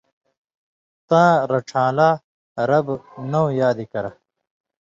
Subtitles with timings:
[1.07, 2.13] تاں رڇھان٘لاں
[2.69, 2.87] (رب)
[3.31, 4.11] نؤں یادی کرہ؛